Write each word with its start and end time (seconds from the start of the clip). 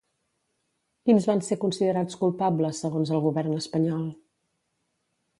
Quins 1.09 1.25
van 1.31 1.43
ser 1.47 1.57
considerats 1.63 2.17
culpables 2.21 2.79
segons 2.85 3.11
el 3.17 3.21
govern 3.27 3.53
espanyol? 3.59 4.09